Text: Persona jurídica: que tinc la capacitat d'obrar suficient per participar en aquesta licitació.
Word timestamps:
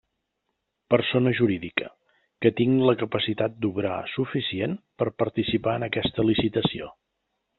Persona 0.93 1.33
jurídica: 1.39 1.89
que 2.45 2.51
tinc 2.61 2.81
la 2.91 2.95
capacitat 3.03 3.61
d'obrar 3.65 3.99
suficient 4.15 4.75
per 5.03 5.09
participar 5.23 5.79
en 5.81 5.89
aquesta 5.89 6.29
licitació. 6.31 6.91